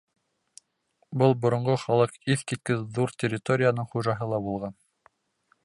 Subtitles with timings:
[1.21, 4.77] Был боронғо халыҡ иҫ киткес ҙур территорияның хужаһы ла булған.